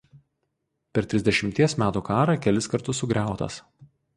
Per 0.97 1.03
Trisdešimties 1.11 1.77
metų 1.83 2.03
karą 2.09 2.37
kelis 2.47 2.71
kartus 2.75 3.03
sugriautas. 3.05 3.61